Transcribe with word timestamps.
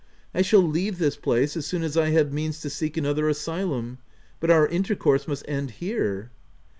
I 0.33 0.41
shall 0.41 0.63
leave 0.63 0.97
this 0.97 1.15
place, 1.15 1.55
as 1.55 1.67
soon 1.67 1.83
as 1.83 1.95
I 1.95 2.09
have 2.09 2.33
means 2.33 2.59
to 2.61 2.71
seek 2.71 2.97
another 2.97 3.29
asylum; 3.29 3.99
but 4.39 4.49
our 4.49 4.67
intercourse 4.67 5.27
must 5.27 5.45
end 5.47 5.69
here." 5.77 6.31